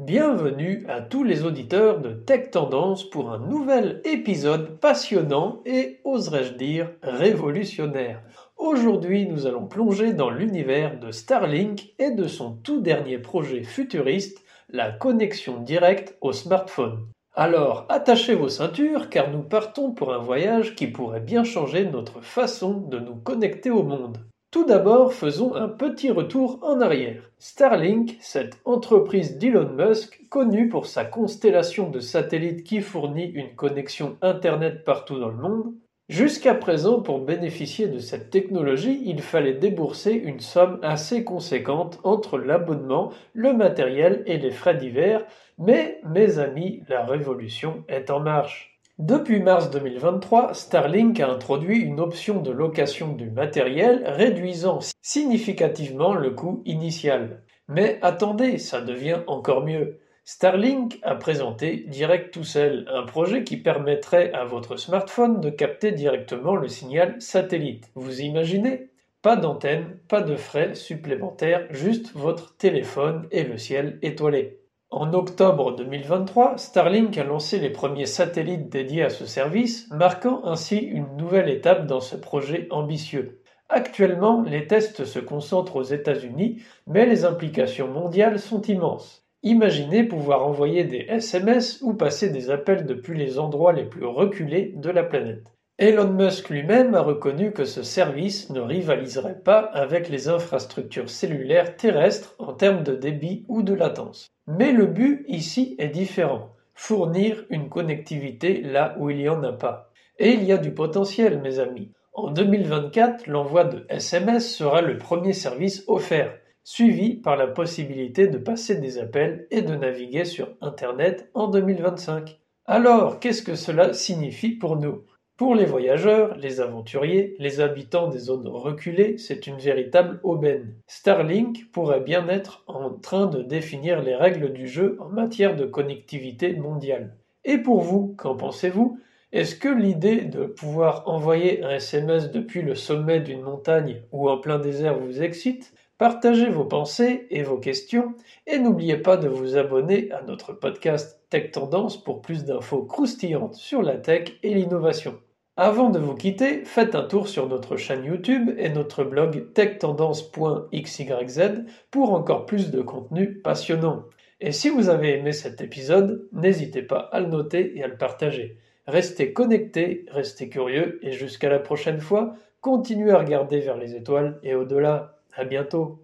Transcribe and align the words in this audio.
Bienvenue 0.00 0.84
à 0.88 1.00
tous 1.00 1.22
les 1.22 1.44
auditeurs 1.44 2.00
de 2.00 2.10
Tech 2.10 2.50
Tendance 2.50 3.08
pour 3.08 3.30
un 3.30 3.38
nouvel 3.38 4.00
épisode 4.04 4.80
passionnant 4.80 5.62
et, 5.66 6.00
oserais-je 6.02 6.54
dire, 6.54 6.90
révolutionnaire. 7.00 8.20
Aujourd'hui, 8.56 9.24
nous 9.24 9.46
allons 9.46 9.66
plonger 9.66 10.12
dans 10.12 10.30
l'univers 10.30 10.98
de 10.98 11.12
Starlink 11.12 11.94
et 12.00 12.10
de 12.10 12.26
son 12.26 12.56
tout 12.56 12.80
dernier 12.80 13.18
projet 13.18 13.62
futuriste, 13.62 14.42
la 14.68 14.90
connexion 14.90 15.60
directe 15.60 16.18
au 16.20 16.32
smartphone. 16.32 17.06
Alors, 17.32 17.86
attachez 17.88 18.34
vos 18.34 18.48
ceintures 18.48 19.08
car 19.10 19.30
nous 19.30 19.44
partons 19.44 19.92
pour 19.92 20.12
un 20.12 20.18
voyage 20.18 20.74
qui 20.74 20.88
pourrait 20.88 21.20
bien 21.20 21.44
changer 21.44 21.84
notre 21.84 22.20
façon 22.20 22.80
de 22.80 22.98
nous 22.98 23.14
connecter 23.14 23.70
au 23.70 23.84
monde. 23.84 24.18
Tout 24.54 24.64
d'abord, 24.64 25.12
faisons 25.12 25.56
un 25.56 25.66
petit 25.66 26.12
retour 26.12 26.60
en 26.62 26.80
arrière. 26.80 27.28
Starlink, 27.40 28.16
cette 28.20 28.60
entreprise 28.64 29.36
d'Elon 29.36 29.68
Musk, 29.70 30.28
connue 30.28 30.68
pour 30.68 30.86
sa 30.86 31.04
constellation 31.04 31.90
de 31.90 31.98
satellites 31.98 32.62
qui 32.62 32.80
fournit 32.80 33.24
une 33.24 33.56
connexion 33.56 34.16
Internet 34.22 34.84
partout 34.84 35.18
dans 35.18 35.30
le 35.30 35.42
monde, 35.42 35.74
Jusqu'à 36.08 36.54
présent, 36.54 37.00
pour 37.00 37.20
bénéficier 37.20 37.88
de 37.88 37.98
cette 37.98 38.30
technologie, 38.30 39.02
il 39.06 39.22
fallait 39.22 39.54
débourser 39.54 40.12
une 40.12 40.40
somme 40.40 40.78
assez 40.82 41.24
conséquente 41.24 41.98
entre 42.04 42.36
l'abonnement, 42.38 43.10
le 43.32 43.54
matériel 43.54 44.22
et 44.26 44.36
les 44.36 44.50
frais 44.50 44.76
divers, 44.76 45.24
mais, 45.58 46.00
mes 46.04 46.38
amis, 46.38 46.82
la 46.88 47.06
révolution 47.06 47.84
est 47.88 48.10
en 48.10 48.20
marche. 48.20 48.73
Depuis 49.00 49.40
mars 49.40 49.72
2023, 49.72 50.54
Starlink 50.54 51.18
a 51.18 51.28
introduit 51.28 51.80
une 51.80 51.98
option 51.98 52.40
de 52.40 52.52
location 52.52 53.12
du 53.12 53.28
matériel 53.28 54.04
réduisant 54.06 54.78
significativement 55.02 56.14
le 56.14 56.30
coût 56.30 56.62
initial. 56.64 57.42
Mais 57.66 57.98
attendez, 58.02 58.58
ça 58.58 58.80
devient 58.80 59.18
encore 59.26 59.64
mieux. 59.64 59.98
Starlink 60.24 61.00
a 61.02 61.16
présenté 61.16 61.86
Direct 61.88 62.32
to 62.32 62.44
Cell, 62.44 62.86
un 62.88 63.02
projet 63.02 63.42
qui 63.42 63.56
permettrait 63.56 64.32
à 64.32 64.44
votre 64.44 64.76
smartphone 64.76 65.40
de 65.40 65.50
capter 65.50 65.90
directement 65.90 66.54
le 66.54 66.68
signal 66.68 67.20
satellite. 67.20 67.90
Vous 67.96 68.20
imaginez? 68.20 68.90
Pas 69.22 69.34
d'antenne, 69.34 69.98
pas 70.06 70.20
de 70.20 70.36
frais 70.36 70.76
supplémentaires, 70.76 71.66
juste 71.70 72.12
votre 72.14 72.56
téléphone 72.58 73.26
et 73.32 73.42
le 73.42 73.58
ciel 73.58 73.98
étoilé. 74.02 74.63
En 74.96 75.12
octobre 75.12 75.74
2023, 75.74 76.56
Starlink 76.56 77.18
a 77.18 77.24
lancé 77.24 77.58
les 77.58 77.70
premiers 77.70 78.06
satellites 78.06 78.68
dédiés 78.68 79.02
à 79.02 79.10
ce 79.10 79.26
service, 79.26 79.90
marquant 79.90 80.44
ainsi 80.44 80.76
une 80.76 81.16
nouvelle 81.16 81.48
étape 81.48 81.88
dans 81.88 81.98
ce 81.98 82.14
projet 82.14 82.68
ambitieux. 82.70 83.42
Actuellement, 83.68 84.42
les 84.42 84.68
tests 84.68 85.04
se 85.04 85.18
concentrent 85.18 85.74
aux 85.74 85.82
États-Unis, 85.82 86.62
mais 86.86 87.06
les 87.06 87.24
implications 87.24 87.88
mondiales 87.88 88.38
sont 88.38 88.62
immenses. 88.62 89.26
Imaginez 89.42 90.04
pouvoir 90.04 90.46
envoyer 90.46 90.84
des 90.84 91.06
SMS 91.08 91.80
ou 91.82 91.94
passer 91.94 92.30
des 92.30 92.50
appels 92.50 92.86
depuis 92.86 93.18
les 93.18 93.40
endroits 93.40 93.72
les 93.72 93.86
plus 93.86 94.06
reculés 94.06 94.74
de 94.76 94.90
la 94.90 95.02
planète. 95.02 95.52
Elon 95.76 96.12
Musk 96.12 96.50
lui-même 96.50 96.94
a 96.94 97.00
reconnu 97.00 97.50
que 97.50 97.64
ce 97.64 97.82
service 97.82 98.48
ne 98.50 98.60
rivaliserait 98.60 99.40
pas 99.40 99.58
avec 99.58 100.08
les 100.08 100.28
infrastructures 100.28 101.10
cellulaires 101.10 101.76
terrestres 101.76 102.36
en 102.38 102.52
termes 102.52 102.84
de 102.84 102.94
débit 102.94 103.44
ou 103.48 103.64
de 103.64 103.74
latence. 103.74 104.28
Mais 104.46 104.70
le 104.70 104.86
but 104.86 105.24
ici 105.26 105.74
est 105.78 105.88
différent, 105.88 106.54
fournir 106.74 107.44
une 107.50 107.68
connectivité 107.68 108.62
là 108.62 108.94
où 109.00 109.10
il 109.10 109.16
n'y 109.16 109.28
en 109.28 109.42
a 109.42 109.52
pas. 109.52 109.90
Et 110.20 110.34
il 110.34 110.44
y 110.44 110.52
a 110.52 110.58
du 110.58 110.72
potentiel, 110.72 111.40
mes 111.40 111.58
amis. 111.58 111.90
En 112.12 112.30
2024, 112.30 113.26
l'envoi 113.26 113.64
de 113.64 113.84
SMS 113.88 114.54
sera 114.54 114.80
le 114.80 114.96
premier 114.96 115.32
service 115.32 115.82
offert, 115.88 116.38
suivi 116.62 117.16
par 117.16 117.36
la 117.36 117.48
possibilité 117.48 118.28
de 118.28 118.38
passer 118.38 118.76
des 118.76 118.98
appels 118.98 119.48
et 119.50 119.62
de 119.62 119.74
naviguer 119.74 120.24
sur 120.24 120.50
Internet 120.60 121.28
en 121.34 121.48
2025. 121.48 122.38
Alors, 122.64 123.18
qu'est-ce 123.18 123.42
que 123.42 123.56
cela 123.56 123.92
signifie 123.92 124.52
pour 124.52 124.76
nous? 124.76 125.02
Pour 125.36 125.56
les 125.56 125.64
voyageurs, 125.64 126.36
les 126.36 126.60
aventuriers, 126.60 127.34
les 127.40 127.60
habitants 127.60 128.06
des 128.06 128.20
zones 128.20 128.46
reculées, 128.46 129.18
c'est 129.18 129.48
une 129.48 129.58
véritable 129.58 130.20
aubaine. 130.22 130.74
Starlink 130.86 131.72
pourrait 131.72 132.00
bien 132.00 132.28
être 132.28 132.62
en 132.68 132.90
train 132.90 133.26
de 133.26 133.42
définir 133.42 134.00
les 134.00 134.14
règles 134.14 134.52
du 134.52 134.68
jeu 134.68 134.96
en 135.00 135.08
matière 135.08 135.56
de 135.56 135.66
connectivité 135.66 136.54
mondiale. 136.54 137.16
Et 137.44 137.58
pour 137.58 137.80
vous, 137.80 138.14
qu'en 138.16 138.36
pensez-vous? 138.36 139.00
Est-ce 139.32 139.56
que 139.56 139.68
l'idée 139.68 140.20
de 140.20 140.46
pouvoir 140.46 141.08
envoyer 141.08 141.64
un 141.64 141.70
SMS 141.70 142.30
depuis 142.30 142.62
le 142.62 142.76
sommet 142.76 143.18
d'une 143.18 143.42
montagne 143.42 144.02
ou 144.12 144.30
en 144.30 144.38
plein 144.38 144.60
désert 144.60 144.96
vous 144.96 145.20
excite? 145.20 145.74
Partagez 145.98 146.48
vos 146.48 146.64
pensées 146.64 147.26
et 147.30 147.42
vos 147.42 147.58
questions 147.58 148.14
et 148.46 148.60
n'oubliez 148.60 148.96
pas 148.96 149.16
de 149.16 149.26
vous 149.26 149.56
abonner 149.56 150.12
à 150.12 150.22
notre 150.22 150.52
podcast 150.52 151.20
Tech 151.30 151.50
Tendance 151.50 152.02
pour 152.02 152.22
plus 152.22 152.44
d'infos 152.44 152.84
croustillantes 152.84 153.54
sur 153.54 153.82
la 153.82 153.96
tech 153.96 154.32
et 154.44 154.54
l'innovation. 154.54 155.18
Avant 155.56 155.90
de 155.90 156.00
vous 156.00 156.16
quitter, 156.16 156.64
faites 156.64 156.96
un 156.96 157.04
tour 157.04 157.28
sur 157.28 157.48
notre 157.48 157.76
chaîne 157.76 158.04
YouTube 158.04 158.50
et 158.58 158.70
notre 158.70 159.04
blog 159.04 159.52
techtendance.xyz 159.52 161.64
pour 161.92 162.12
encore 162.12 162.44
plus 162.44 162.72
de 162.72 162.82
contenu 162.82 163.34
passionnant. 163.34 164.02
Et 164.40 164.50
si 164.50 164.68
vous 164.68 164.88
avez 164.88 165.16
aimé 165.16 165.32
cet 165.32 165.60
épisode, 165.60 166.28
n'hésitez 166.32 166.82
pas 166.82 167.08
à 167.12 167.20
le 167.20 167.28
noter 167.28 167.78
et 167.78 167.84
à 167.84 167.86
le 167.86 167.96
partager. 167.96 168.58
Restez 168.88 169.32
connectés, 169.32 170.06
restez 170.10 170.48
curieux 170.48 170.98
et 171.02 171.12
jusqu'à 171.12 171.48
la 171.48 171.60
prochaine 171.60 172.00
fois, 172.00 172.34
continuez 172.60 173.12
à 173.12 173.18
regarder 173.18 173.60
vers 173.60 173.76
les 173.76 173.94
étoiles 173.94 174.40
et 174.42 174.56
au-delà. 174.56 175.20
À 175.36 175.44
bientôt. 175.44 176.03